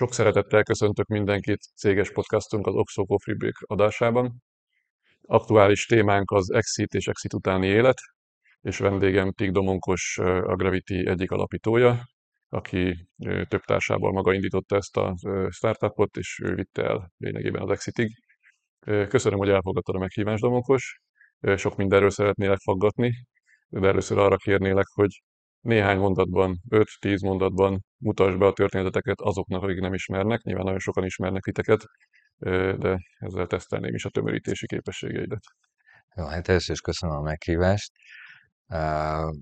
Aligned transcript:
Sok 0.00 0.12
szeretettel 0.12 0.62
köszöntök 0.62 1.06
mindenkit 1.06 1.60
céges 1.76 2.12
podcastunk 2.12 2.66
az 2.66 2.74
Oxo 2.74 3.04
Coffee 3.04 3.34
Break 3.34 3.56
adásában. 3.60 4.42
Aktuális 5.22 5.86
témánk 5.86 6.30
az 6.30 6.52
exit 6.52 6.94
és 6.94 7.06
exit 7.06 7.32
utáni 7.32 7.66
élet, 7.66 7.98
és 8.60 8.78
vendégem 8.78 9.32
Tig 9.32 9.50
Domonkos, 9.50 10.18
a 10.18 10.56
Gravity 10.56 11.06
egyik 11.06 11.30
alapítója, 11.30 12.02
aki 12.48 13.08
több 13.48 13.60
társával 13.60 14.12
maga 14.12 14.32
indította 14.32 14.76
ezt 14.76 14.96
a 14.96 15.16
startupot, 15.48 16.16
és 16.16 16.40
ő 16.44 16.54
vitte 16.54 16.82
el 16.82 17.12
lényegében 17.16 17.62
az 17.62 17.70
exitig. 17.70 18.10
Köszönöm, 19.08 19.38
hogy 19.38 19.48
elfogadtad 19.48 19.94
a 19.94 19.98
meghívást, 19.98 20.42
Domonkos. 20.42 21.00
Sok 21.56 21.76
mindenről 21.76 22.10
szeretnélek 22.10 22.58
faggatni, 22.58 23.12
de 23.68 23.88
először 23.88 24.18
arra 24.18 24.36
kérnélek, 24.36 24.86
hogy 24.94 25.22
néhány 25.60 25.98
mondatban, 25.98 26.60
5-10 26.68 27.22
mondatban 27.22 27.84
mutasd 27.96 28.38
be 28.38 28.46
a 28.46 28.52
történeteket 28.52 29.20
azoknak, 29.20 29.62
akik 29.62 29.80
nem 29.80 29.94
ismernek. 29.94 30.42
Nyilván 30.42 30.64
nagyon 30.64 30.78
sokan 30.78 31.04
ismernek 31.04 31.42
titeket, 31.42 31.84
de 32.78 32.98
ezzel 33.18 33.46
tesztelném 33.46 33.94
is 33.94 34.04
a 34.04 34.10
tömörítési 34.10 34.66
képességeidet. 34.66 35.42
Jó, 36.16 36.24
hát 36.24 36.48
először 36.48 36.74
is 36.74 36.80
köszönöm 36.80 37.16
a 37.16 37.20
meghívást. 37.20 37.92
Uh, 38.66 39.34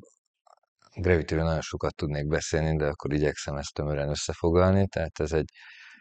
gravity 0.94 1.34
nagyon 1.34 1.60
sokat 1.60 1.94
tudnék 1.94 2.26
beszélni, 2.26 2.76
de 2.76 2.86
akkor 2.86 3.12
igyekszem 3.12 3.56
ezt 3.56 3.74
tömören 3.74 4.08
összefoglalni. 4.08 4.86
Tehát 4.86 5.20
ez 5.20 5.32
egy 5.32 5.50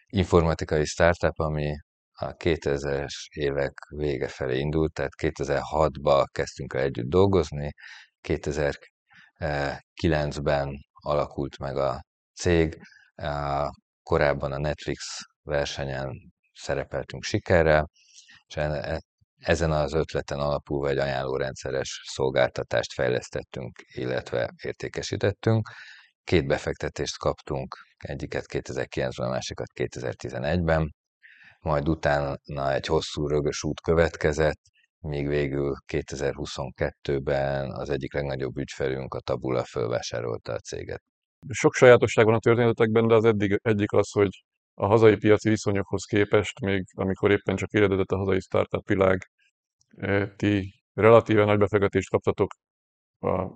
informatikai 0.08 0.86
startup, 0.86 1.39
ami 1.39 1.75
a 2.11 2.33
2000-es 2.33 3.14
évek 3.30 3.73
vége 3.89 4.27
felé 4.27 4.59
indult, 4.59 4.94
tehát 4.94 5.11
2006-ban 5.22 6.25
kezdtünk 6.31 6.73
el 6.73 6.81
együtt 6.81 7.09
dolgozni, 7.09 7.72
2009-ben 9.39 10.85
alakult 10.93 11.57
meg 11.57 11.77
a 11.77 12.03
cég, 12.33 12.77
korábban 14.03 14.52
a 14.52 14.57
Netflix 14.57 15.19
versenyen 15.41 16.33
szerepeltünk 16.53 17.23
sikerrel, 17.23 17.89
és 18.47 18.55
e, 18.55 19.02
ezen 19.38 19.71
az 19.71 19.93
ötleten 19.93 20.39
alapulva 20.39 20.89
egy 20.89 20.97
ajánlórendszeres 20.97 22.02
szolgáltatást 22.05 22.93
fejlesztettünk, 22.93 23.81
illetve 23.88 24.53
értékesítettünk. 24.63 25.69
Két 26.23 26.47
befektetést 26.47 27.17
kaptunk, 27.17 27.75
egyiket 27.97 28.45
2009-ben, 28.53 29.27
a 29.27 29.30
másikat 29.30 29.67
2011-ben, 29.73 30.93
majd 31.59 31.89
utána 31.89 32.73
egy 32.73 32.85
hosszú 32.85 33.27
rögös 33.27 33.63
út 33.63 33.81
következett, 33.81 34.59
míg 35.08 35.27
végül 35.27 35.75
2022-ben 35.94 37.72
az 37.72 37.89
egyik 37.89 38.13
legnagyobb 38.13 38.58
ügyfelünk, 38.58 39.14
a 39.14 39.19
Tabula 39.19 39.64
fölvásárolta 39.64 40.53
a 40.53 40.59
céget. 40.59 41.03
Sok 41.49 41.73
sajátosság 41.73 42.25
van 42.25 42.33
a 42.33 42.39
történetekben, 42.39 43.08
de 43.08 43.14
az 43.14 43.25
eddig, 43.25 43.59
egyik 43.61 43.91
az, 43.91 44.11
hogy 44.11 44.44
a 44.73 44.86
hazai 44.86 45.16
piaci 45.16 45.49
viszonyokhoz 45.49 46.03
képest, 46.03 46.59
még 46.59 46.83
amikor 46.95 47.31
éppen 47.31 47.55
csak 47.55 47.72
éledezett 47.72 48.11
a 48.11 48.17
hazai 48.17 48.39
startup 48.39 48.88
világ, 48.88 49.30
eh, 49.97 50.30
ti 50.36 50.81
relatíve 50.94 51.45
nagy 51.45 51.58
befektetést 51.58 52.09
kaptatok 52.09 52.52
a, 53.19 53.47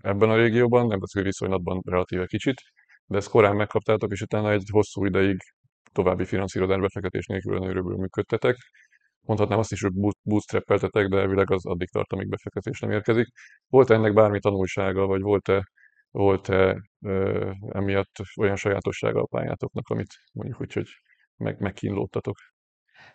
ebben 0.00 0.30
a 0.30 0.36
régióban, 0.36 0.86
nemzetközi 0.86 1.24
viszonylatban 1.24 1.82
relatíve 1.84 2.26
kicsit, 2.26 2.60
de 3.04 3.16
ezt 3.16 3.28
korán 3.28 3.56
megkaptátok, 3.56 4.12
és 4.12 4.20
utána 4.20 4.50
egy 4.52 4.68
hosszú 4.72 5.04
ideig 5.04 5.36
további 5.92 6.24
finanszírozás 6.24 6.80
befektetés 6.80 7.26
nélkül 7.26 7.96
működtetek. 7.96 8.56
Mondhatnám 9.26 9.58
azt 9.58 9.72
is, 9.72 9.82
hogy 9.82 9.92
bootstrap-eltetek, 10.22 11.08
de 11.08 11.18
elvileg 11.18 11.50
az 11.50 11.66
addig 11.66 11.90
tart, 11.90 12.12
amíg 12.12 12.28
befektetés 12.28 12.80
nem 12.80 12.90
érkezik. 12.90 13.26
Volt-e 13.66 13.94
ennek 13.94 14.12
bármi 14.12 14.40
tanulsága, 14.40 15.06
vagy 15.06 15.20
volt-e 15.20 15.64
volt-e 16.10 16.76
ö, 17.00 17.50
emiatt 17.68 18.16
olyan 18.40 18.56
sajátossága 18.56 19.20
a 19.20 19.26
pályátoknak, 19.26 19.88
amit 19.88 20.14
mondjuk 20.32 20.60
úgy, 20.60 20.72
hogy 20.72 20.88
meg, 21.36 21.60
megkínlódtatok? 21.60 22.36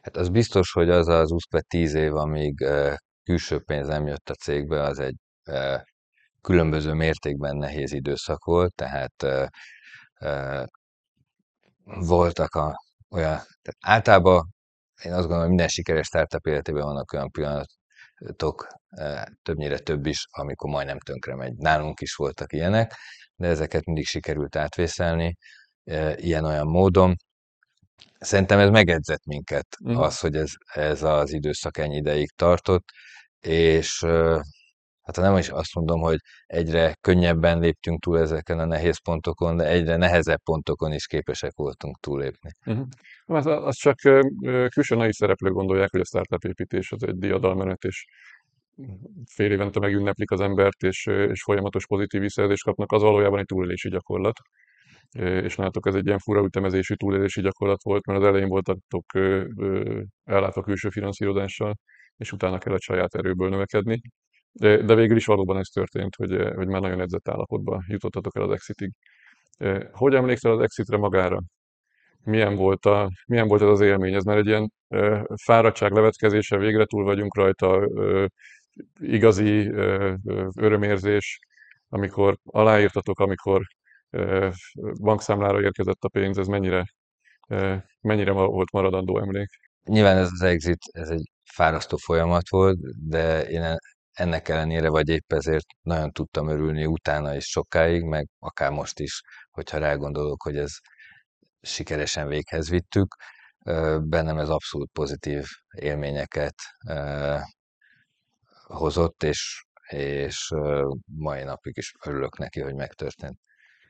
Hát 0.01 0.17
az 0.17 0.29
biztos, 0.29 0.71
hogy 0.71 0.89
az 0.89 1.07
az 1.07 1.29
20 1.29 1.93
év, 1.93 2.15
amíg 2.15 2.61
uh, 2.61 2.93
külső 3.23 3.59
pénz 3.59 3.87
nem 3.87 4.07
jött 4.07 4.29
a 4.29 4.33
cégbe, 4.33 4.81
az 4.81 4.99
egy 4.99 5.15
különböző 6.41 6.93
mértékben 6.93 7.57
nehéz 7.57 7.93
időszak 7.93 8.43
volt, 8.43 8.75
tehát 8.75 9.25
voltak 11.83 12.55
a, 12.55 12.75
olyan, 13.09 13.39
tehát 13.61 13.77
általában 13.79 14.53
én 15.03 15.11
azt 15.11 15.19
gondolom, 15.19 15.39
hogy 15.39 15.49
minden 15.49 15.67
sikeres 15.67 16.05
startup 16.05 16.47
életében 16.47 16.83
vannak 16.83 17.13
olyan 17.13 17.31
pillanatok, 17.31 18.67
többnyire 19.41 19.79
több 19.79 20.05
is, 20.05 20.25
amikor 20.31 20.69
majdnem 20.69 20.99
tönkre 20.99 21.35
megy. 21.35 21.53
Nálunk 21.55 21.99
is 22.01 22.15
voltak 22.15 22.53
ilyenek, 22.53 22.93
de 23.35 23.47
ezeket 23.47 23.85
mindig 23.85 24.05
sikerült 24.05 24.55
átvészelni 24.55 25.35
ilyen-olyan 26.15 26.67
módon. 26.67 27.15
Szerintem 28.19 28.59
ez 28.59 28.69
megedzett 28.69 29.25
minket, 29.25 29.67
mm. 29.89 29.95
az, 29.95 30.19
hogy 30.19 30.35
ez, 30.35 30.51
ez 30.73 31.03
az 31.03 31.33
időszak 31.33 31.77
ennyi 31.77 31.95
ideig 31.95 32.31
tartott, 32.35 32.85
és 33.39 34.05
hát 35.01 35.15
nem 35.15 35.37
is 35.37 35.49
azt 35.49 35.75
mondom, 35.75 35.99
hogy 35.99 36.17
egyre 36.45 36.93
könnyebben 37.01 37.59
léptünk 37.59 37.99
túl 37.99 38.19
ezeken 38.19 38.59
a 38.59 38.65
nehéz 38.65 39.01
pontokon, 39.01 39.57
de 39.57 39.67
egyre 39.67 39.95
nehezebb 39.95 40.41
pontokon 40.43 40.93
is 40.93 41.05
képesek 41.05 41.51
voltunk 41.55 41.99
túlépni. 41.99 42.49
Uh-huh. 42.65 42.87
Az, 43.25 43.45
az 43.45 43.75
csak 43.75 43.95
külső 44.69 44.95
nagy 44.95 45.11
szereplők 45.11 45.53
gondolják, 45.53 45.91
hogy 45.91 45.99
a 45.99 46.05
startup 46.05 46.43
építés 46.43 46.91
az 46.91 47.03
egy 47.03 47.17
diadalmenet, 47.17 47.83
és 47.83 48.05
fél 49.33 49.51
évente 49.51 49.79
megünneplik 49.79 50.31
az 50.31 50.41
embert, 50.41 50.81
és, 50.83 51.05
és 51.05 51.43
folyamatos 51.43 51.87
pozitív 51.87 52.21
visszajelzést 52.21 52.63
kapnak, 52.63 52.91
az 52.91 53.01
valójában 53.01 53.39
egy 53.39 53.45
túlélési 53.45 53.89
gyakorlat. 53.89 54.39
És 55.17 55.55
nálatok 55.55 55.87
ez 55.87 55.95
egy 55.95 56.05
ilyen 56.05 56.19
fura 56.19 56.43
ütemezésű 56.43 56.93
túlélési 56.95 57.41
gyakorlat 57.41 57.83
volt, 57.83 58.05
mert 58.05 58.19
az 58.19 58.25
elején 58.25 58.47
voltatok 58.47 59.05
ellátva 60.23 60.61
külső 60.61 60.89
finanszírozással, 60.89 61.75
és 62.17 62.31
utána 62.31 62.57
kellett 62.57 62.81
saját 62.81 63.15
erőből 63.15 63.49
növekedni. 63.49 64.01
De, 64.51 64.77
de 64.77 64.95
végül 64.95 65.17
is 65.17 65.25
valóban 65.25 65.57
ez 65.57 65.67
történt, 65.67 66.15
hogy, 66.15 66.53
hogy 66.55 66.67
már 66.67 66.81
nagyon 66.81 67.01
edzett 67.01 67.29
állapotban 67.29 67.83
jutottatok 67.87 68.35
el 68.35 68.43
az 68.43 68.51
exitig. 68.51 68.91
Hogy 69.91 70.13
emlékszel 70.13 70.51
az 70.51 70.59
exitre 70.59 70.97
magára? 70.97 71.41
Milyen 72.23 72.55
volt, 72.55 72.85
a, 72.85 73.09
milyen 73.25 73.47
volt 73.47 73.61
ez 73.61 73.67
az 73.67 73.81
élmény? 73.81 74.13
Ez 74.13 74.23
már 74.23 74.37
egy 74.37 74.47
ilyen 74.47 74.71
fáradtság 75.43 75.91
levetkezése, 75.91 76.57
végre 76.57 76.85
túl 76.85 77.03
vagyunk 77.03 77.35
rajta, 77.35 77.87
igazi 78.99 79.69
örömérzés, 80.55 81.39
amikor 81.89 82.37
aláírtatok, 82.43 83.19
amikor 83.19 83.61
bankszámlára 85.01 85.61
érkezett 85.61 86.03
a 86.03 86.09
pénz, 86.09 86.37
ez 86.37 86.47
mennyire, 86.47 86.85
mennyire 88.01 88.31
volt 88.31 88.71
maradandó 88.71 89.19
emlék? 89.19 89.49
Nyilván 89.83 90.17
ez 90.17 90.29
az 90.31 90.41
exit, 90.41 90.79
ez 90.91 91.09
egy 91.09 91.31
fárasztó 91.43 91.97
folyamat 91.97 92.49
volt, 92.49 93.07
de 93.09 93.43
én 93.49 93.77
ennek 94.21 94.49
ellenére, 94.49 94.89
vagy 94.89 95.09
épp 95.09 95.33
ezért 95.33 95.65
nagyon 95.81 96.11
tudtam 96.11 96.47
örülni 96.47 96.85
utána 96.85 97.35
is 97.35 97.45
sokáig, 97.45 98.03
meg 98.03 98.27
akár 98.39 98.71
most 98.71 98.99
is, 98.99 99.21
hogyha 99.51 99.77
rágondolok, 99.77 100.41
hogy 100.43 100.57
ez 100.57 100.71
sikeresen 101.61 102.27
véghez 102.27 102.69
vittük. 102.69 103.15
Bennem 103.99 104.37
ez 104.37 104.49
abszolút 104.49 104.89
pozitív 104.91 105.45
élményeket 105.77 106.55
hozott, 108.63 109.23
és, 109.23 109.63
és 109.87 110.49
mai 111.05 111.43
napig 111.43 111.77
is 111.77 111.93
örülök 112.05 112.37
neki, 112.37 112.61
hogy 112.61 112.75
megtörtént. 112.75 113.39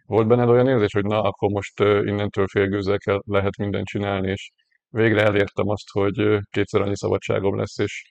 Volt 0.06 0.28
benned 0.28 0.50
olyan 0.50 0.68
érzés, 0.68 0.94
hogy 0.94 1.06
na, 1.06 1.22
akkor 1.22 1.50
most 1.50 1.80
innentől 1.80 2.48
félgőzzel 2.48 2.98
kell, 2.98 3.22
lehet 3.26 3.58
mindent 3.58 3.86
csinálni, 3.86 4.32
és 4.32 4.52
végre 4.88 5.24
elértem 5.24 5.68
azt, 5.68 5.90
hogy 5.90 6.40
kétszer 6.50 6.82
annyi 6.82 6.98
szabadságom 6.98 7.58
lesz, 7.58 7.78
és 7.78 8.11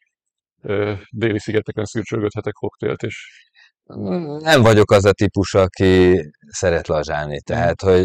déli 1.10 1.38
szigeteken 1.38 1.84
szürcsölgöthetek 1.84 2.52
koktélt, 2.52 3.02
és... 3.02 3.48
Nem 4.38 4.62
vagyok 4.62 4.90
az 4.90 5.04
a 5.04 5.12
típus, 5.12 5.54
aki 5.54 6.20
szeret 6.46 6.86
lazsálni, 6.86 7.40
tehát, 7.40 7.80
hogy 7.80 8.04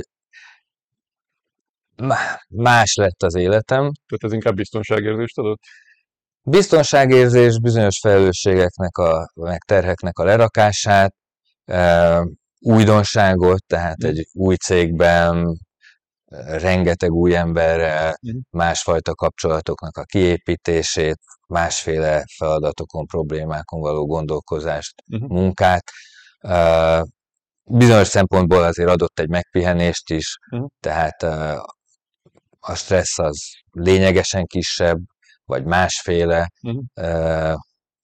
más 2.48 2.96
lett 2.96 3.24
az 3.24 3.36
életem. 3.36 3.82
Tehát 3.82 4.24
ez 4.24 4.34
inkább 4.34 4.56
biztonságérzést 4.56 5.38
adott? 5.38 5.60
Biztonságérzés, 6.42 7.60
bizonyos 7.60 8.00
felelősségeknek, 8.00 8.98
a, 8.98 9.32
meg 9.34 9.60
terheknek 9.64 10.18
a 10.18 10.24
lerakását, 10.24 11.16
újdonságot, 12.60 13.66
tehát 13.68 14.04
egy 14.04 14.28
új 14.34 14.56
cégben 14.56 15.60
rengeteg 16.48 17.12
új 17.12 17.36
emberrel, 17.36 18.16
másfajta 18.50 19.16
kapcsolatoknak 19.16 19.98
a 19.98 20.04
kiépítését, 20.04 21.20
másféle 21.48 22.24
feladatokon, 22.38 23.06
problémákon 23.06 23.80
való 23.80 24.06
gondolkozást, 24.06 24.94
uh-huh. 25.12 25.30
munkát. 25.30 25.84
Bizonyos 27.64 28.08
szempontból 28.08 28.64
azért 28.64 28.90
adott 28.90 29.20
egy 29.20 29.30
megpihenést 29.30 30.10
is, 30.10 30.38
uh-huh. 30.52 30.70
tehát 30.80 31.24
a 32.60 32.76
stressz 32.76 33.20
az 33.20 33.40
lényegesen 33.72 34.46
kisebb, 34.46 34.98
vagy 35.46 35.64
másféle, 35.64 36.50
uh-huh. 36.62 36.84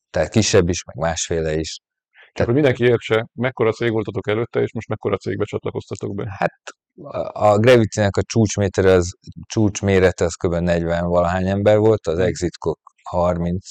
tehát 0.10 0.30
kisebb 0.30 0.70
is, 0.70 0.84
meg 0.84 0.96
másféle 0.96 1.56
is. 1.56 1.80
Tehát, 2.34 2.52
hogy 2.52 2.62
mindenki 2.62 2.84
értse, 2.84 3.28
mekkora 3.34 3.72
cég 3.72 3.92
voltatok 3.92 4.28
előtte, 4.28 4.62
és 4.62 4.74
most 4.74 4.88
mekkora 4.88 5.18
cégbe 5.18 5.46
csatlakoztatok 5.46 6.16
be? 6.16 6.36
Hát 6.38 6.62
a 7.32 7.58
Gravity-nek 7.58 8.16
a 8.16 8.24
csúcsméter 8.24 8.86
az, 8.86 9.12
csúcsmérete 9.46 10.26
az 10.26 10.34
kb. 10.34 10.54
40 10.56 11.08
valahány 11.08 11.48
ember 11.48 11.78
volt, 11.78 12.08
az 12.08 12.20
exit 12.20 12.58
30 13.10 13.66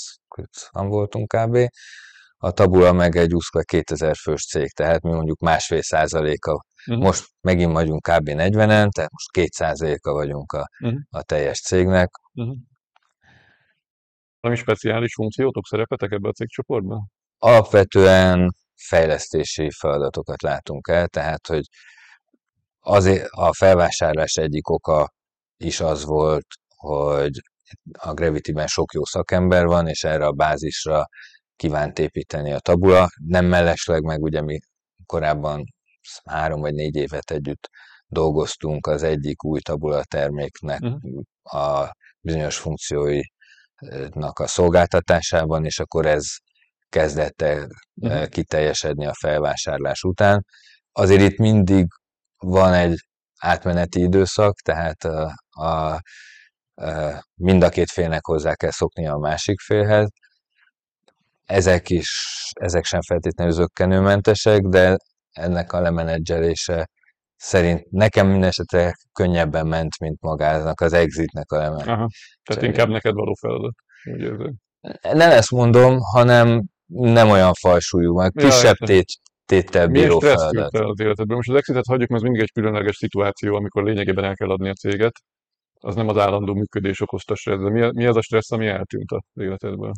voltunk 0.71 1.29
kb. 1.29 1.59
A 2.43 2.51
Tabula 2.51 2.93
meg 2.93 3.17
egy 3.17 3.33
2000 3.65 4.17
fős 4.17 4.47
cég, 4.47 4.71
tehát 4.73 5.03
mi 5.03 5.11
mondjuk 5.11 5.41
másfél 5.41 5.83
százaléka. 5.83 6.65
Uh-huh. 6.87 7.05
Most 7.05 7.25
megint 7.41 7.73
vagyunk 7.73 8.03
kb. 8.03 8.29
40-en, 8.29 8.89
tehát 8.89 9.11
most 9.11 9.31
két 9.31 9.53
százaléka 9.53 10.13
vagyunk 10.13 10.53
a, 10.53 10.69
uh-huh. 10.85 11.01
a 11.11 11.23
teljes 11.23 11.61
cégnek. 11.61 12.11
Uh-huh. 12.35 12.57
Valami 14.41 14.61
speciális 14.61 15.15
funkciótok 15.15 15.67
szerepetek 15.67 16.11
ebbe 16.11 16.29
a 16.29 16.33
cégcsoportban? 16.33 17.11
Alapvetően 17.39 18.51
fejlesztési 18.75 19.71
feladatokat 19.79 20.43
látunk 20.43 20.89
el, 20.89 21.09
tehát 21.09 21.47
hogy 21.47 21.65
azért 22.81 23.27
a 23.31 23.55
felvásárlás 23.55 24.35
egyik 24.37 24.69
oka 24.69 25.13
is 25.57 25.81
az 25.81 26.05
volt, 26.05 26.47
hogy 26.77 27.41
a 27.99 28.15
Gravity-ben 28.15 28.67
sok 28.67 28.93
jó 28.93 29.05
szakember 29.05 29.67
van, 29.67 29.89
és 29.89 30.05
erre 30.05 30.27
a 30.27 30.33
bázisra 30.33 31.09
kívánt 31.57 31.99
építeni 31.99 32.53
a 32.53 32.59
tabula. 32.59 33.09
Nem 33.27 33.45
mellesleg, 33.47 34.03
meg 34.03 34.23
ugye 34.23 34.43
mi 34.43 34.59
korábban 35.07 35.65
három 36.25 36.61
vagy 36.61 36.75
négy 36.75 36.97
évet 36.97 37.31
együtt 37.31 37.69
dolgoztunk 38.07 38.87
az 38.87 39.03
egyik 39.03 39.45
új 39.45 39.61
tabula 39.61 40.05
terméknek 40.05 40.81
uh-huh. 40.81 41.23
a 41.43 41.97
bizonyos 42.21 42.57
funkcióinak 42.57 44.39
a 44.39 44.47
szolgáltatásában, 44.47 45.65
és 45.65 45.79
akkor 45.79 46.07
ez 46.07 46.27
kezdett 46.89 47.43
el 47.43 47.69
uh-huh. 47.95 48.27
kiteljesedni 48.27 49.07
a 49.07 49.15
felvásárlás 49.15 50.03
után. 50.03 50.45
Azért 50.93 51.31
itt 51.31 51.39
mindig 51.39 51.87
van 52.45 52.73
egy 52.73 52.99
átmeneti 53.39 54.03
időszak, 54.03 54.55
tehát 54.61 55.05
a, 55.05 55.33
a, 55.51 55.67
a, 55.67 56.01
mind 57.35 57.63
a 57.63 57.69
két 57.69 57.91
félnek 57.91 58.25
hozzá 58.25 58.55
kell 58.55 58.71
szokni 58.71 59.07
a 59.07 59.17
másik 59.17 59.61
félhez. 59.61 60.09
Ezek 61.45 61.91
is, 61.91 62.09
ezek 62.61 62.85
sem 62.85 63.01
feltétlenül 63.01 63.53
zöggenőmentesek, 63.53 64.61
de 64.61 64.97
ennek 65.33 65.73
a 65.73 65.81
lemenedzselése 65.81 66.89
szerint 67.37 67.91
nekem 67.91 68.29
minden 68.29 68.49
esetre 68.49 68.95
könnyebben 69.13 69.67
ment, 69.67 69.99
mint 69.99 70.21
magának 70.21 70.81
az 70.81 70.93
exitnek 70.93 71.53
a 71.53 71.57
lemenedzselése. 71.57 72.07
Tehát 72.43 72.63
inkább 72.63 72.89
neked 72.89 73.15
való 73.15 73.35
feladat, 73.41 73.75
úgy 74.13 74.21
érzem. 74.21 74.55
Nem 75.13 75.31
ezt 75.31 75.51
mondom, 75.51 75.99
hanem 75.99 76.63
nem 76.87 77.31
olyan 77.31 77.55
fajsúlyú, 77.55 78.17
meg 78.17 78.33
kisebb 78.37 78.77
tét, 78.77 79.07
téttel 79.51 79.87
bíró 79.87 80.19
Milyen 80.21 80.37
feladat. 80.37 80.75
az 80.75 81.01
életedben? 81.01 81.37
Most 81.37 81.49
az 81.49 81.57
exitet 81.57 81.87
hagyjuk, 81.87 82.09
mert 82.09 82.23
ez 82.23 82.29
mindig 82.29 82.43
egy 82.43 82.53
különleges 82.53 82.97
szituáció, 82.97 83.55
amikor 83.55 83.83
lényegében 83.83 84.25
el 84.25 84.35
kell 84.35 84.51
adni 84.51 84.69
a 84.69 84.73
céget. 84.73 85.13
Az 85.81 85.95
nem 85.95 86.09
az 86.09 86.19
állandó 86.19 86.55
működés 86.55 87.01
okozta 87.01 87.35
stressz, 87.35 87.61
de 87.61 87.71
mi, 87.71 87.91
mi 87.93 88.07
az 88.07 88.17
a 88.17 88.23
stressz, 88.23 88.53
ami 88.53 88.67
eltűnt 88.67 89.11
az 89.11 89.43
életedből? 89.43 89.93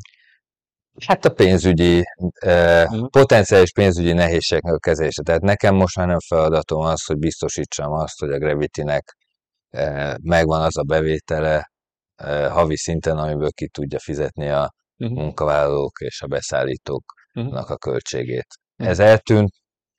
Hát 1.06 1.25
a 1.25 1.31
pénzügyi, 1.31 2.02
eh, 2.32 2.84
uh-huh. 2.84 3.08
potenciális 3.08 3.72
pénzügyi 3.72 4.12
nehézségnek 4.12 4.75
a 4.75 4.78
kezelése. 4.78 5.22
Tehát 5.22 5.40
nekem 5.40 5.75
most 5.75 5.96
már 5.96 6.06
nem 6.06 6.20
feladatom 6.28 6.81
az, 6.81 7.05
hogy 7.05 7.19
biztosítsam 7.19 7.93
azt, 7.93 8.19
hogy 8.19 8.32
a 8.32 8.38
Gravity-nek 8.38 9.16
eh, 9.69 10.14
megvan 10.22 10.62
az 10.62 10.76
a 10.76 10.82
bevétele 10.82 11.70
eh, 12.14 12.50
havi 12.50 12.76
szinten, 12.76 13.16
amiből 13.16 13.50
ki 13.50 13.69
tudja 13.69 13.98
fizetni 13.98 14.48
a 14.48 14.72
uh-huh. 14.98 15.19
munkavállalók 15.19 16.00
és 16.00 16.22
a 16.22 16.26
beszállítóknak 16.26 17.46
uh-huh. 17.52 17.70
a 17.70 17.76
költségét. 17.76 18.46
Uh-huh. 18.82 18.90
Ez 18.90 18.99
eltűnt, 18.99 19.50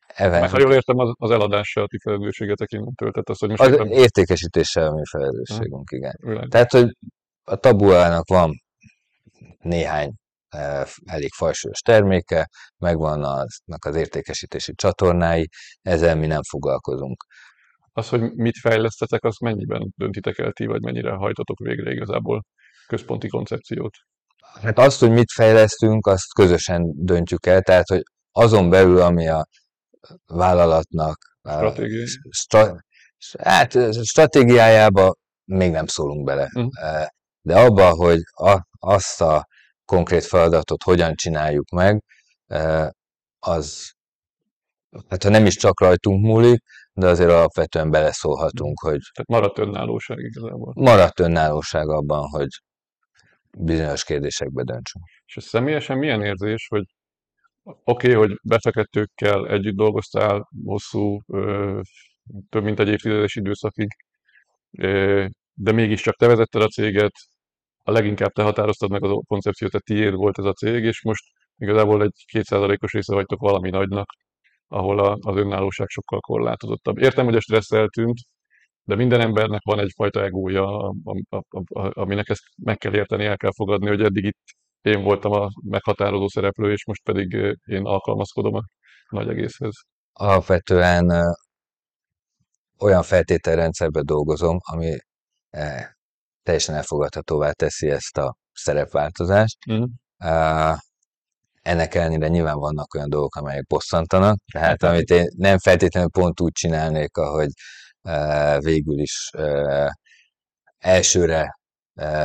Event. 0.08 0.50
Ha 0.50 0.60
jól 0.60 0.74
értem, 0.74 0.98
az, 0.98 1.14
az 1.18 1.32
eladással 1.32 1.84
a 1.84 1.88
ti 1.88 1.98
felelősségetek 2.04 2.72
innentől. 2.72 3.12
Tehát 3.12 3.30
az, 3.30 3.40
hogy 3.40 3.50
most 3.50 3.62
az 3.62 3.72
éppen... 3.72 3.88
értékesítéssel 3.88 4.88
a 4.88 4.94
mi 4.94 5.02
felelősségünk, 5.10 5.92
uh-huh. 5.92 6.00
igen. 6.00 6.16
Világos. 6.20 6.50
Tehát, 6.50 6.72
hogy 6.72 6.98
a 7.44 7.56
tabuának 7.56 8.28
van 8.28 8.62
néhány 9.60 10.14
elég 11.06 11.32
fajsúlyos 11.34 11.80
terméke, 11.80 12.50
megvan 12.78 13.24
aznak 13.24 13.86
az 13.86 13.96
értékesítési 13.96 14.74
csatornái, 14.76 15.50
ezzel 15.82 16.16
mi 16.16 16.26
nem 16.26 16.42
foglalkozunk. 16.50 17.24
Az, 17.92 18.10
hogy 18.10 18.22
mit 18.22 18.58
fejlesztetek, 18.60 19.24
az 19.24 19.38
mennyiben 19.38 19.94
döntitek 19.96 20.38
el 20.38 20.52
ti, 20.52 20.66
vagy 20.66 20.82
mennyire 20.82 21.12
hajtotok 21.12 21.60
végre 21.60 21.92
igazából 21.92 22.46
központi 22.88 23.28
koncepciót? 23.28 23.96
Hát 24.62 24.80
azt, 24.80 25.00
hogy 25.00 25.12
mit 25.12 25.32
fejlesztünk, 25.32 26.08
azt 26.08 26.34
közösen 26.34 26.82
döntjük 26.96 27.46
el, 27.46 27.62
tehát, 27.62 27.88
hogy 27.88 28.02
azon 28.34 28.70
belül, 28.70 29.02
ami 29.02 29.28
a 29.28 29.46
vállalatnak 30.26 31.18
Stratégiai. 31.44 32.06
stra, 32.30 32.84
hát, 33.40 33.78
stratégiájába 34.06 35.16
még 35.46 35.72
nem 35.72 35.86
szólunk 35.86 36.26
bele. 36.26 36.50
Uh-huh. 36.54 37.06
De 37.42 37.60
abba, 37.60 37.90
hogy 37.90 38.20
a, 38.32 38.62
azt 38.80 39.22
a 39.22 39.48
konkrét 39.86 40.26
feladatot 40.26 40.84
hogyan 40.84 41.16
csináljuk 41.16 41.70
meg, 41.70 42.04
az, 43.40 43.92
hát 45.10 45.24
ha 45.24 45.30
nem 45.30 45.46
is 45.46 45.56
csak 45.56 45.82
rajtunk 45.82 46.26
múlik, 46.26 46.62
de 46.94 47.08
azért 47.08 47.30
alapvetően 47.30 47.92
beleszólhatunk, 47.92 48.80
hogy... 48.80 49.00
Tehát 49.14 49.28
maradt 49.28 49.58
önállóság 49.58 50.18
igazából. 50.20 50.74
Maradt 50.76 51.20
önállóság 51.20 51.90
abban, 51.90 52.30
hogy 52.30 52.48
bizonyos 53.58 54.04
kérdésekbe 54.04 54.64
döntsünk. 54.64 55.06
És 55.26 55.36
ez 55.38 55.44
személyesen 55.44 55.98
milyen 55.98 56.22
érzés, 56.22 56.68
hogy 56.70 56.84
oké, 57.64 57.76
okay, 57.84 58.14
hogy 58.14 58.40
befektetőkkel 58.44 59.48
együtt 59.48 59.76
dolgoztál 59.76 60.50
hosszú, 60.66 61.20
több 62.50 62.64
mint 62.64 62.80
egy 62.80 62.88
évtizedes 62.88 63.36
időszakig, 63.36 63.88
de 65.54 65.72
mégiscsak 65.72 66.16
te 66.16 66.28
vezetted 66.28 66.62
a 66.62 66.68
céget, 66.68 67.14
a 67.84 67.92
leginkább 67.92 68.32
te 68.32 68.44
határoztad 68.44 68.90
meg 68.92 69.04
a 69.04 69.22
koncepciót, 69.28 69.72
tehát 69.72 69.86
tiéd 69.86 70.14
volt 70.14 70.40
ez 70.40 70.46
a 70.46 70.54
cég, 70.54 70.84
és 70.84 71.04
most 71.04 71.24
igazából 71.58 72.04
egy 72.04 72.24
kétszázalékos 72.26 72.92
része 72.92 73.14
vagytok 73.14 73.40
valami 73.40 73.70
nagynak, 73.70 74.10
ahol 74.68 75.00
az 75.00 75.36
önállóság 75.36 75.88
sokkal 75.88 76.20
korlátozottabb. 76.20 76.98
Értem, 76.98 77.26
hogy 77.26 77.36
a 77.36 77.40
stressz 77.40 77.70
de 78.86 78.96
minden 78.96 79.22
embernek 79.22 79.62
van 79.64 79.80
egyfajta 79.80 80.24
egója, 80.24 80.94
aminek 81.74 82.30
ezt 82.30 82.44
meg 82.64 82.78
kell 82.78 82.96
érteni, 82.96 83.26
el 83.26 83.38
kell 83.38 83.52
fogadni, 83.56 83.88
hogy 83.88 84.02
eddig 84.02 84.24
itt 84.24 84.42
én 84.84 85.04
voltam 85.04 85.32
a 85.32 85.48
meghatározó 85.64 86.28
szereplő, 86.28 86.72
és 86.72 86.86
most 86.86 87.04
pedig 87.04 87.34
én 87.66 87.86
alkalmazkodom 87.86 88.54
a 88.54 88.64
nagy 89.10 89.30
egészhez. 89.30 89.74
Alapvetően 90.14 91.36
olyan 92.80 93.04
feltételrendszerben 93.04 94.06
dolgozom, 94.06 94.58
ami 94.72 94.98
teljesen 96.44 96.76
elfogadhatóvá 96.76 97.52
teszi 97.52 97.90
ezt 97.90 98.18
a 98.18 98.36
szerepváltozást. 98.54 99.58
Mm. 99.72 99.84
Uh, 100.26 100.78
ennek 101.62 101.96
ellenére 101.96 102.28
nyilván 102.28 102.58
vannak 102.58 102.94
olyan 102.94 103.10
dolgok, 103.10 103.36
amelyek 103.36 103.66
bosszantanak, 103.66 104.38
tehát 104.52 104.68
hát, 104.68 104.84
amit 104.84 105.10
én 105.10 105.28
nem 105.36 105.58
feltétlenül 105.58 106.10
pont 106.10 106.42
úgy 106.42 106.52
csinálnék, 106.52 107.18
ahogy 107.18 107.50
uh, 108.02 108.64
végül 108.64 109.00
is 109.00 109.30
uh, 109.38 109.90
elsőre 110.78 111.58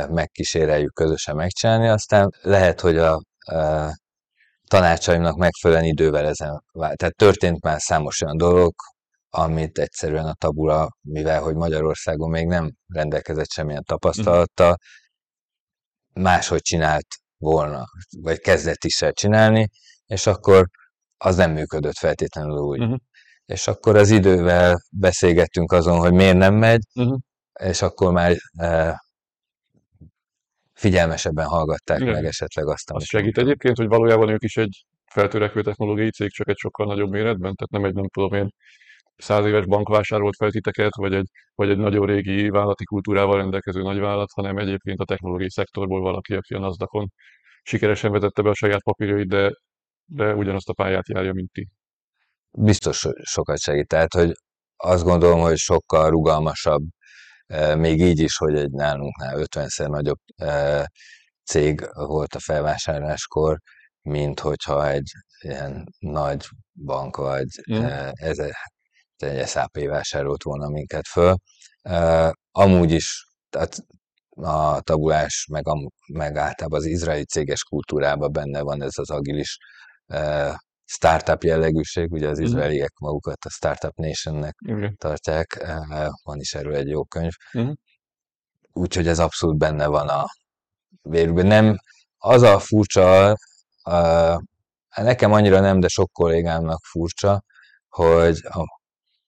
megkíséreljük 0.09 0.93
közösen 0.93 1.35
megcsinálni, 1.35 1.87
aztán 1.87 2.29
lehet, 2.41 2.79
hogy 2.79 2.97
a 2.97 3.21
uh, 3.51 3.89
tanácsaimnak 4.67 5.37
megfelelően 5.37 5.85
idővel 5.85 6.27
ezen 6.27 6.63
Tehát 6.73 7.15
történt 7.15 7.63
már 7.63 7.79
számos 7.79 8.21
olyan 8.21 8.37
dolog, 8.37 8.73
amit 9.29 9.77
egyszerűen 9.77 10.25
a 10.25 10.33
tabula, 10.33 10.89
mivel 11.01 11.41
hogy 11.41 11.55
Magyarországon 11.55 12.29
még 12.29 12.47
nem 12.47 12.71
rendelkezett 12.87 13.49
semmilyen 13.49 13.83
tapasztalattal, 13.83 14.75
máshogy 16.13 16.61
csinált 16.61 17.05
volna, 17.37 17.83
vagy 18.21 18.39
kezdett 18.39 18.83
is 18.83 19.01
el 19.01 19.11
csinálni, 19.11 19.67
és 20.05 20.27
akkor 20.27 20.67
az 21.17 21.35
nem 21.35 21.51
működött 21.51 21.97
feltétlenül 21.97 22.59
úgy. 22.59 22.79
Uh-huh. 22.79 22.97
És 23.45 23.67
akkor 23.67 23.95
az 23.95 24.09
idővel 24.09 24.81
beszélgettünk 24.91 25.71
azon, 25.71 25.97
hogy 25.97 26.13
miért 26.13 26.37
nem 26.37 26.53
megy, 26.53 26.81
uh-huh. 26.95 27.19
és 27.61 27.81
akkor 27.81 28.11
már 28.11 28.35
e, 28.57 28.99
figyelmesebben 30.79 31.45
hallgatták 31.45 31.99
Igen. 31.99 32.13
meg 32.13 32.25
esetleg 32.25 32.67
azt, 32.67 32.89
amit... 32.89 33.01
Az 33.01 33.07
segít 33.07 33.37
egyébként, 33.37 33.77
hogy 33.77 33.87
valójában 33.87 34.29
ők 34.29 34.43
is 34.43 34.57
egy 34.57 34.85
feltörekvő 35.11 35.61
technológiai 35.61 36.11
cég, 36.11 36.29
csak 36.29 36.47
egy 36.47 36.57
sokkal 36.57 36.85
nagyobb 36.85 37.09
méretben, 37.09 37.55
tehát 37.55 37.71
nem 37.71 37.85
egy, 37.85 37.93
nem 37.93 38.09
tudom 38.09 38.33
én, 38.33 38.49
száz 39.15 39.45
éves 39.45 39.65
bank 39.65 39.87
vásárolt 39.87 40.35
fel 40.35 40.51
titeket, 40.51 40.95
vagy 40.95 41.13
egy, 41.13 41.29
vagy 41.55 41.69
egy 41.69 41.77
nagyon 41.77 42.05
régi 42.05 42.49
vállalati 42.49 42.83
kultúrával 42.83 43.37
rendelkező 43.37 43.81
nagyvállalat, 43.81 44.31
hanem 44.35 44.57
egyébként 44.57 44.99
a 44.99 45.05
technológiai 45.05 45.51
szektorból 45.51 46.01
valaki, 46.01 46.33
aki 46.33 46.53
a 46.53 46.59
nasdaq 46.59 47.07
sikeresen 47.63 48.11
vezette 48.11 48.41
be 48.41 48.49
a 48.49 48.53
saját 48.53 48.83
papírjait, 48.83 49.27
de, 49.27 49.51
de 50.05 50.33
ugyanazt 50.35 50.69
a 50.69 50.73
pályát 50.73 51.07
járja, 51.07 51.33
mint 51.33 51.51
ti. 51.51 51.67
Biztos 52.51 53.07
sokat 53.21 53.59
segít. 53.59 53.87
Tehát, 53.87 54.13
hogy 54.13 54.31
azt 54.75 55.03
gondolom, 55.03 55.39
hogy 55.39 55.57
sokkal 55.57 56.09
rugalmasabb, 56.09 56.81
még 57.77 57.99
így 57.99 58.19
is, 58.19 58.37
hogy 58.37 58.55
egy 58.55 58.71
nálunknál 58.71 59.37
50-szer 59.37 59.87
nagyobb 59.87 60.19
cég 61.43 61.89
volt 61.93 62.35
a 62.35 62.39
felvásárláskor, 62.39 63.57
mint 64.01 64.39
hogyha 64.39 64.89
egy 64.89 65.11
ilyen 65.39 65.83
nagy 65.99 66.45
bank 66.73 67.15
vagy 67.15 67.47
mm. 67.73 67.83
ezer, 68.11 68.53
egy 69.15 69.47
SAP 69.47 69.79
vásárolt 69.85 70.43
volna 70.43 70.69
minket 70.69 71.07
föl. 71.07 71.35
Amúgy 72.51 72.91
is, 72.91 73.23
tehát 73.49 73.77
a 74.41 74.81
tabulás, 74.81 75.47
meg, 75.51 75.67
a, 75.67 75.89
meg 76.13 76.37
általában 76.37 76.79
az 76.79 76.85
izraeli 76.85 77.25
céges 77.25 77.63
kultúrában 77.63 78.31
benne 78.31 78.61
van 78.61 78.83
ez 78.83 78.97
az 78.97 79.09
agilis 79.09 79.57
startup 80.91 81.43
jellegűség, 81.43 82.11
ugye 82.11 82.27
az 82.27 82.37
mhm. 82.37 82.47
izraeliek 82.47 82.97
magukat 82.99 83.45
a 83.45 83.49
Startup 83.49 83.95
Nationnek 83.95 84.55
okay. 84.69 84.93
tartják, 84.97 85.65
van 86.23 86.39
is 86.39 86.53
erről 86.53 86.75
egy 86.75 86.87
jó 86.87 87.03
könyv. 87.03 87.31
Uh-huh. 87.53 87.73
Úgyhogy 88.71 89.07
ez 89.07 89.19
abszolút 89.19 89.57
benne 89.57 89.87
van 89.87 90.07
a 90.07 90.25
vérükben. 91.01 91.45
Nem, 91.45 91.75
az 92.17 92.41
a 92.41 92.59
furcsa, 92.59 93.35
a, 93.81 94.41
nekem 94.95 95.31
annyira 95.31 95.59
nem, 95.59 95.79
de 95.79 95.87
sok 95.87 96.11
kollégámnak 96.11 96.83
furcsa, 96.83 97.43
hogy 97.87 98.39
a, 98.43 98.63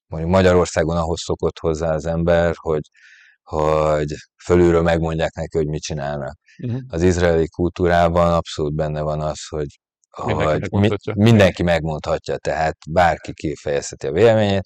mondjuk 0.06 0.32
Magyarországon 0.32 0.96
ahhoz 0.96 1.20
szokott 1.20 1.58
hozzá 1.58 1.94
az 1.94 2.06
ember, 2.06 2.54
hogy, 2.56 2.82
hogy 3.42 4.14
fölülről 4.44 4.82
megmondják 4.82 5.32
neki, 5.32 5.56
hogy 5.56 5.66
mit 5.66 5.82
csinálnak. 5.82 6.36
Uh-huh. 6.62 6.80
Az 6.88 7.02
izraeli 7.02 7.48
kultúrában 7.48 8.32
abszolút 8.32 8.74
benne 8.74 9.00
van 9.00 9.20
az, 9.20 9.46
hogy 9.48 9.80
Mindenki 10.18 10.50
hogy 10.50 10.60
megmondhatja. 10.60 11.12
Mi, 11.16 11.22
mindenki 11.22 11.62
megmondhatja, 11.62 12.36
tehát 12.36 12.76
bárki 12.90 13.32
kifejezheti 13.32 14.06
a 14.06 14.12
véleményét, 14.12 14.62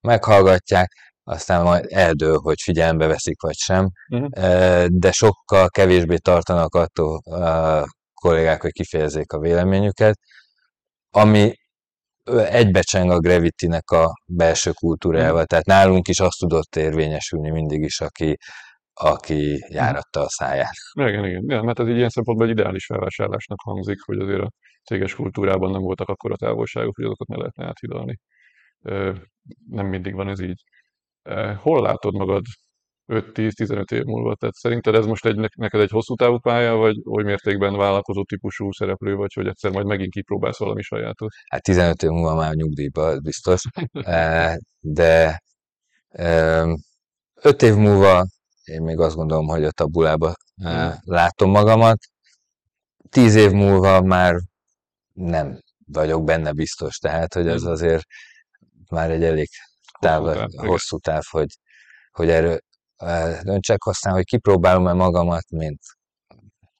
meghallgatják, 0.00 0.92
aztán 1.24 1.62
majd 1.62 1.84
eldől, 1.88 2.38
hogy 2.38 2.60
figyelembe 2.60 3.06
veszik 3.06 3.42
vagy 3.42 3.56
sem, 3.56 3.88
uh-huh. 4.08 4.86
de 4.86 5.12
sokkal 5.12 5.68
kevésbé 5.68 6.16
tartanak 6.16 6.74
attól 6.74 7.16
a 7.16 7.84
kollégák, 8.14 8.62
hogy 8.62 8.72
kifejezzék 8.72 9.32
a 9.32 9.38
véleményüket, 9.38 10.18
ami 11.10 11.54
egybecseng 12.48 13.10
a 13.10 13.18
Gravity-nek 13.18 13.90
a 13.90 14.12
belső 14.26 14.70
kultúrával, 14.70 15.30
uh-huh. 15.30 15.44
tehát 15.44 15.64
nálunk 15.64 16.08
is 16.08 16.20
azt 16.20 16.38
tudott 16.38 16.76
érvényesülni 16.76 17.50
mindig 17.50 17.82
is, 17.82 18.00
aki, 18.00 18.36
aki 18.94 19.64
járatta 19.68 20.20
a 20.20 20.28
száját. 20.28 20.74
Igen, 20.92 21.24
igen, 21.24 21.42
igen, 21.42 21.64
mert 21.64 21.78
ez 21.80 21.86
egy 21.86 21.96
ilyen 21.96 22.08
szempontból 22.08 22.46
egy 22.46 22.52
ideális 22.52 22.86
felvásárlásnak 22.86 23.60
hangzik, 23.60 24.00
hogy 24.04 24.18
azért 24.18 24.40
a 24.40 24.50
céges 24.84 25.14
kultúrában 25.14 25.70
nem 25.70 25.80
voltak 25.80 26.08
akkora 26.08 26.36
távolságok, 26.36 26.96
hogy 26.96 27.04
azokat 27.04 27.28
ne 27.28 27.36
lehetne 27.36 27.66
áthidalni. 27.66 28.18
Nem 29.70 29.86
mindig 29.86 30.14
van 30.14 30.28
ez 30.28 30.40
így. 30.40 30.62
Hol 31.56 31.82
látod 31.82 32.14
magad 32.14 32.42
5-10-15 33.06 33.92
év 33.92 34.02
múlva? 34.02 34.34
Tehát 34.34 34.54
szerinted 34.54 34.94
ez 34.94 35.06
most 35.06 35.26
egy, 35.26 35.50
neked 35.56 35.80
egy 35.80 35.90
hosszú 35.90 36.14
távú 36.14 36.38
pálya, 36.38 36.74
vagy 36.74 36.96
oly 37.04 37.22
mértékben 37.22 37.76
vállalkozó 37.76 38.24
típusú 38.24 38.72
szereplő, 38.72 39.14
vagy 39.14 39.32
hogy 39.32 39.46
egyszer 39.46 39.70
majd 39.70 39.86
megint 39.86 40.12
kipróbálsz 40.12 40.58
valami 40.58 40.82
sajátot? 40.82 41.30
Hát 41.50 41.62
15 41.62 42.02
év 42.02 42.10
múlva 42.10 42.34
már 42.34 42.54
nyugdíjba, 42.54 43.20
biztos. 43.20 43.62
De 44.80 45.40
5 47.42 47.62
év 47.62 47.74
múlva 47.74 48.24
én 48.64 48.82
még 48.82 48.98
azt 48.98 49.16
gondolom, 49.16 49.46
hogy 49.46 49.64
a 49.64 49.70
tabulába 49.70 50.34
hmm. 50.54 50.94
látom 51.04 51.50
magamat. 51.50 51.98
10 53.08 53.34
év 53.34 53.50
múlva 53.50 54.00
már 54.00 54.34
nem 55.12 55.58
vagyok 55.86 56.24
benne 56.24 56.52
biztos, 56.52 56.96
tehát 56.96 57.34
hogy 57.34 57.48
ez 57.48 57.60
hmm. 57.60 57.70
azért 57.70 58.04
már 58.90 59.10
egy 59.10 59.24
elég 59.24 59.48
táv, 60.00 60.22
hosszú 60.22 60.46
táv, 60.46 60.66
hosszú 60.66 60.98
táv 60.98 61.22
hogy, 61.30 61.48
hogy 62.10 62.28
erről 62.28 62.58
döntsek, 63.42 63.84
aztán, 63.84 64.12
hogy 64.12 64.24
kipróbálom-e 64.24 64.92
magamat, 64.92 65.50
mint 65.50 65.80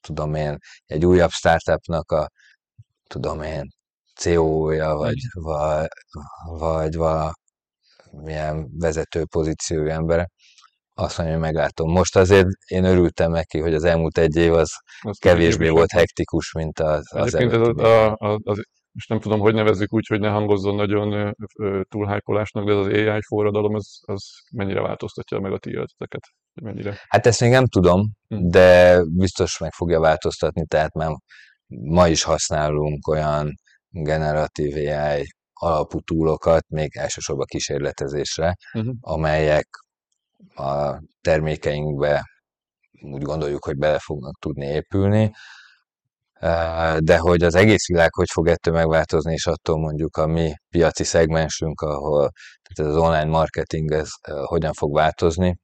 tudom 0.00 0.34
én, 0.34 0.58
egy 0.86 1.06
újabb 1.06 1.30
startupnak 1.30 2.10
a, 2.10 2.30
tudom 3.06 3.42
én, 3.42 3.68
CEO-ja, 4.14 4.94
vagy, 4.94 5.18
vagy, 5.32 5.86
vagy 6.44 6.94
valamilyen 6.94 8.68
vezető 8.78 9.24
pozíciójú 9.24 9.88
embere, 9.88 10.28
azt 10.94 11.18
mondja, 11.18 11.36
hogy 11.36 11.44
meglátom. 11.44 11.90
Most 11.90 12.16
azért 12.16 12.48
én 12.66 12.84
örültem 12.84 13.30
neki, 13.30 13.58
hogy 13.58 13.74
az 13.74 13.84
elmúlt 13.84 14.18
egy 14.18 14.36
év 14.36 14.52
az, 14.52 14.70
az 15.00 15.18
kevésbé 15.18 15.68
volt 15.68 15.90
hektikus, 15.90 16.52
mint 16.52 16.80
az, 16.80 17.14
az 17.14 17.34
Egyébként 17.34 17.62
ez 17.62 17.84
a, 17.84 18.12
a, 18.12 18.38
az, 18.42 18.62
most 18.92 19.08
nem 19.08 19.20
tudom, 19.20 19.40
hogy 19.40 19.54
nevezzük 19.54 19.92
úgy, 19.92 20.06
hogy 20.06 20.20
ne 20.20 20.28
hangozzon 20.28 20.74
nagyon 20.74 21.34
túlhájkolásnak, 21.88 22.64
de 22.64 22.72
az 22.72 22.86
AI 22.86 23.20
forradalom, 23.26 23.74
az, 23.74 24.00
az 24.06 24.24
mennyire 24.52 24.80
változtatja 24.80 25.38
meg 25.38 25.52
a 25.52 25.58
ti 25.58 25.70
életeteket? 25.70 26.22
Mennyire? 26.62 26.98
Hát 27.08 27.26
ezt 27.26 27.40
még 27.40 27.50
nem 27.50 27.66
tudom, 27.66 28.10
hm. 28.28 28.48
de 28.48 29.00
biztos 29.04 29.58
meg 29.58 29.72
fogja 29.72 30.00
változtatni, 30.00 30.66
tehát 30.66 30.94
már 30.94 31.10
ma 31.66 32.08
is 32.08 32.22
használunk 32.22 33.06
olyan 33.06 33.54
generatív 33.88 34.74
AI 34.76 35.26
alapú 35.52 36.00
túlokat, 36.00 36.68
még 36.68 36.96
elsősorban 36.96 37.46
kísérletezésre, 37.46 38.54
uh-huh. 38.72 38.94
amelyek 39.00 39.66
a 40.54 40.98
termékeinkbe 41.20 42.22
úgy 43.12 43.22
gondoljuk, 43.22 43.64
hogy 43.64 43.76
bele 43.76 43.98
fognak 43.98 44.38
tudni 44.38 44.66
épülni, 44.66 45.32
de 46.98 47.18
hogy 47.18 47.42
az 47.42 47.54
egész 47.54 47.86
világ 47.86 48.14
hogy 48.14 48.28
fog 48.32 48.48
ettől 48.48 48.74
megváltozni, 48.74 49.32
és 49.32 49.46
attól 49.46 49.78
mondjuk 49.78 50.16
a 50.16 50.26
mi 50.26 50.52
piaci 50.68 51.04
szegmensünk, 51.04 51.80
ahol 51.80 52.30
tehát 52.62 52.92
az 52.92 53.00
online 53.00 53.24
marketing 53.30 53.90
ez 53.92 54.08
hogyan 54.44 54.72
fog 54.72 54.94
változni, 54.94 55.54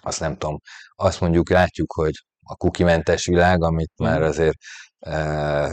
azt 0.00 0.20
nem 0.20 0.36
tudom. 0.36 0.58
Azt 0.94 1.20
mondjuk 1.20 1.50
látjuk, 1.50 1.92
hogy 1.92 2.12
a 2.42 2.56
kukimentes 2.56 3.26
világ, 3.26 3.62
amit 3.62 3.92
mm. 4.02 4.06
már 4.06 4.22
azért 4.22 4.56
e, 4.98 5.70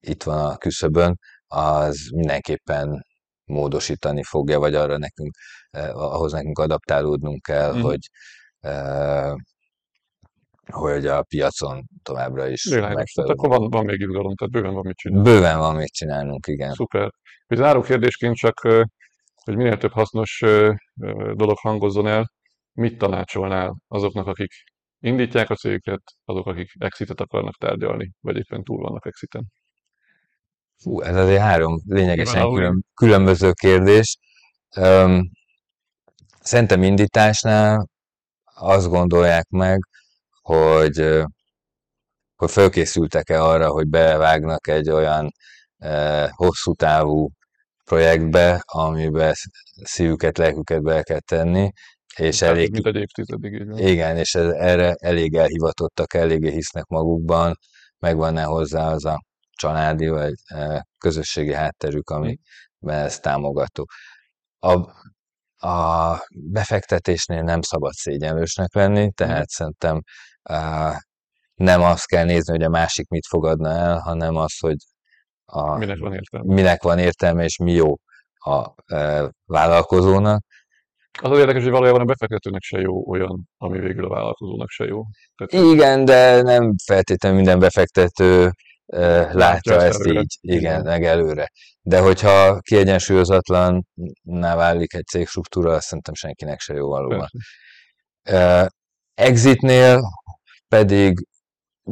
itt 0.00 0.22
van 0.22 0.44
a 0.44 0.56
küszöbön, 0.56 1.18
az 1.46 2.08
mindenképpen 2.14 3.02
módosítani 3.48 4.22
fogja, 4.22 4.58
vagy 4.58 4.74
arra 4.74 4.98
nekünk, 4.98 5.34
eh, 5.70 5.96
ahhoz 5.96 6.32
nekünk 6.32 6.58
adaptálódnunk 6.58 7.42
kell, 7.42 7.74
mm. 7.74 7.80
hogy 7.80 7.98
eh, 8.58 9.32
hogy 10.72 11.06
a 11.06 11.22
piacon 11.22 11.84
továbbra 12.02 12.48
is 12.48 12.64
Világos, 12.64 13.12
tehát 13.12 13.30
akkor 13.30 13.48
van, 13.48 13.70
van 13.70 13.84
még 13.84 14.00
izgalom, 14.00 14.34
tehát 14.34 14.52
bőven 14.52 14.74
van 14.74 14.86
mit 14.86 14.96
csinálni. 14.96 15.30
Bőven 15.30 15.58
van 15.58 15.74
mit 15.74 15.92
csinálnunk, 15.92 16.46
igen. 16.46 16.72
Szuper. 16.72 17.10
Záró 17.48 17.80
kérdésként 17.80 18.36
csak, 18.36 18.60
hogy 19.44 19.56
minél 19.56 19.76
több 19.76 19.92
hasznos 19.92 20.44
dolog 21.32 21.58
hangozzon 21.58 22.06
el, 22.06 22.32
mit 22.72 22.98
tanácsolnál 22.98 23.76
azoknak, 23.86 24.26
akik 24.26 24.52
indítják 24.98 25.50
a 25.50 25.54
cégüket, 25.54 26.02
azok, 26.24 26.46
akik 26.46 26.70
exitet 26.78 27.20
akarnak 27.20 27.54
tárgyalni, 27.56 28.10
vagy 28.20 28.36
éppen 28.36 28.62
túl 28.62 28.82
vannak 28.82 29.06
exiten? 29.06 29.46
Hú, 30.82 31.00
ez 31.00 31.16
azért 31.16 31.40
három 31.40 31.80
lényegesen 31.86 32.52
külön, 32.52 32.84
különböző 32.94 33.52
kérdés. 33.52 34.18
Um, 34.76 35.30
szerintem 36.40 36.82
indításnál 36.82 37.88
azt 38.54 38.88
gondolják 38.88 39.48
meg, 39.48 39.78
hogy, 40.40 41.24
hogy 42.36 42.50
fölkészültek-e 42.50 43.42
arra, 43.42 43.68
hogy 43.68 43.88
bevágnak 43.88 44.68
egy 44.68 44.90
olyan 44.90 45.30
eh, 45.76 46.28
hosszú 46.30 46.72
távú 46.72 47.30
projektbe, 47.84 48.62
amiben 48.66 49.34
szívüket, 49.82 50.38
lelküket 50.38 50.82
be 50.82 51.02
kell 51.02 51.20
tenni, 51.20 51.70
és 52.16 52.38
Tehát 52.38 52.54
elég... 52.54 52.70
Mint 52.70 52.86
egy 52.86 52.96
évtizedig, 52.96 53.52
így 53.52 53.78
Igen, 53.78 54.16
és 54.16 54.34
ez, 54.34 54.46
erre 54.46 54.94
elég 54.98 55.34
elhivatottak, 55.34 56.14
eléggé 56.14 56.50
hisznek 56.50 56.84
magukban, 56.86 57.54
megvan-e 57.98 58.42
hozzá 58.42 58.92
az 58.92 59.04
a 59.04 59.22
családi 59.58 60.08
vagy 60.08 60.34
e, 60.44 60.86
közösségi 60.98 61.52
hátterük, 61.52 62.10
amiben 62.10 62.38
ez 62.80 63.18
támogató. 63.18 63.84
A, 64.58 64.72
a 65.68 66.16
befektetésnél 66.30 67.42
nem 67.42 67.60
szabad 67.62 67.92
szégyenlősnek 67.92 68.74
lenni, 68.74 69.10
tehát 69.12 69.48
szerintem 69.48 70.00
nem 71.54 71.82
azt 71.82 72.06
kell 72.06 72.24
nézni, 72.24 72.52
hogy 72.52 72.62
a 72.62 72.68
másik 72.68 73.08
mit 73.08 73.26
fogadna 73.26 73.70
el, 73.70 73.98
hanem 73.98 74.36
az, 74.36 74.58
hogy 74.58 74.76
a, 75.44 75.76
minek, 75.76 75.98
van 75.98 76.14
értelme. 76.14 76.54
minek 76.54 76.82
van 76.82 76.98
értelme, 76.98 77.44
és 77.44 77.56
mi 77.56 77.72
jó 77.72 77.94
a 78.34 78.74
e, 78.94 79.30
vállalkozónak. 79.44 80.42
Az 81.22 81.30
az 81.30 81.38
érdekes, 81.38 81.62
hogy 81.62 81.72
valójában 81.72 82.00
a 82.00 82.04
befektetőnek 82.04 82.62
se 82.62 82.80
jó 82.80 83.08
olyan, 83.10 83.48
ami 83.56 83.78
végül 83.78 84.04
a 84.04 84.08
vállalkozónak 84.08 84.68
se 84.68 84.84
jó. 84.84 85.02
Tehát... 85.36 85.66
Igen, 85.72 86.04
de 86.04 86.42
nem 86.42 86.74
feltétlenül 86.84 87.36
minden 87.38 87.58
befektető 87.58 88.50
látja 89.32 89.82
ezt 89.82 90.00
előre. 90.00 90.20
így, 90.20 90.38
igen, 90.40 90.82
meg 90.82 91.04
előre. 91.04 91.50
De 91.80 92.00
hogyha 92.00 92.60
kiegyensúlyozatlanná 92.60 94.54
válik 94.54 94.94
egy 94.94 95.06
cégstruktúra, 95.06 95.72
azt 95.72 95.86
szerintem 95.86 96.14
senkinek 96.14 96.60
se 96.60 96.74
jó 96.74 96.88
valóban. 96.88 97.28
Persze. 98.22 98.68
Exitnél 99.14 100.00
pedig 100.68 101.26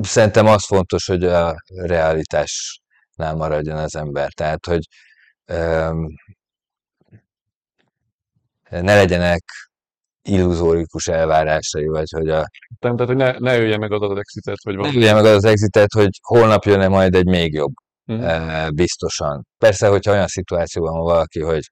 szerintem 0.01 0.47
az 0.47 0.65
fontos, 0.65 1.07
hogy 1.07 1.25
a 1.25 1.55
realitásnál 1.67 3.35
maradjon 3.35 3.79
az 3.79 3.97
ember. 3.97 4.33
Tehát, 4.33 4.67
hogy 4.67 4.89
ne 8.69 8.95
legyenek 8.95 9.43
illuzórikus 10.29 11.07
elvárásai, 11.07 11.87
vagy 11.87 12.11
hogy 12.11 12.29
a... 12.29 12.45
Tehát, 12.79 12.99
hogy 12.99 13.17
ne, 13.17 13.39
ne 13.39 13.59
ülje 13.59 13.79
meg 13.79 13.93
az 13.93 14.11
az 14.11 14.19
exitet, 14.19 14.63
vagy 14.63 14.75
valami. 14.75 14.95
Ne 14.95 15.01
ülje 15.01 15.15
meg 15.15 15.25
az 15.25 15.35
az 15.35 15.45
exitet, 15.45 15.93
hogy 15.93 16.11
holnap 16.21 16.65
jön-e 16.65 16.89
majd 16.89 17.15
egy 17.15 17.27
még 17.27 17.53
jobb. 17.53 17.73
Uh-huh. 18.09 18.71
biztosan. 18.71 19.47
Persze, 19.59 19.89
hogyha 19.89 20.13
olyan 20.13 20.27
szituációban 20.27 20.93
van 20.93 21.03
valaki, 21.03 21.41
hogy 21.41 21.71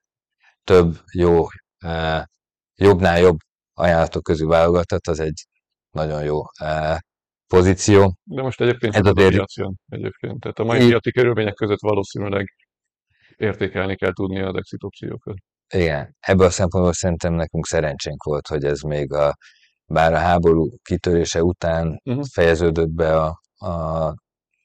több 0.65 0.99
jó, 1.13 1.47
jobbnál 2.75 3.19
jobb 3.21 3.37
ajánlatok 3.75 4.23
közül 4.23 4.49
válogathat, 4.49 5.07
az 5.07 5.21
egy 5.21 5.47
nagyon 5.91 6.25
jó 6.25 6.41
pozíció. 7.47 8.15
De 8.23 8.43
most 8.43 8.61
egyébként 8.61 8.95
Ez 8.95 9.07
a 9.07 9.13
piac 9.13 9.57
jön 9.57 9.77
egyébként. 9.89 10.41
Tehát 10.41 10.59
a 10.59 10.65
mai 10.65 10.87
piaci 10.87 11.13
körülmények 11.13 11.55
között 11.55 11.81
valószínűleg 11.81 12.47
értékelni 13.37 13.97
kell 13.97 14.13
tudni 14.13 14.41
az 14.41 14.55
exit 14.55 14.83
opciókat. 14.83 15.37
Igen, 15.75 16.17
ebből 16.21 16.47
a 16.47 16.51
szempontból 16.51 16.93
szerintem 16.93 17.33
nekünk 17.35 17.67
szerencsénk 17.67 18.23
volt, 18.23 18.47
hogy 18.47 18.65
ez 18.65 18.81
még 18.81 19.13
a, 19.13 19.37
bár 19.87 20.13
a 20.13 20.19
háború 20.19 20.69
kitörése 20.83 21.43
után 21.43 22.01
Mhm. 22.05 22.21
fejeződött 22.33 22.91
be 22.91 23.21
a, 23.21 23.41
a 23.67 24.15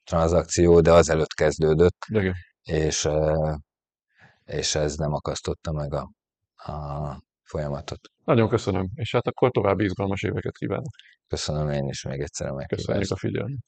tranzakció, 0.04 0.80
de 0.80 0.92
azelőtt 0.92 1.32
kezdődött, 1.32 1.96
igen. 2.08 2.34
és, 2.62 3.08
és 4.44 4.74
ez 4.74 4.96
nem 4.96 5.12
akasztotta 5.12 5.72
meg 5.72 5.94
a, 5.94 6.10
a 6.72 7.22
folyamatot. 7.42 8.00
Nagyon 8.24 8.48
köszönöm, 8.48 8.88
és 8.94 9.12
hát 9.12 9.26
akkor 9.26 9.50
további 9.50 9.84
izgalmas 9.84 10.22
éveket 10.22 10.56
kívánok. 10.56 10.92
Köszönöm 11.26 11.70
én 11.70 11.88
is 11.88 12.04
még 12.04 12.20
egyszer 12.20 12.46
a 12.46 12.54
meghívást. 12.54 12.86
Köszönjük 12.86 13.10
a 13.10 13.16
figyelmet. 13.16 13.64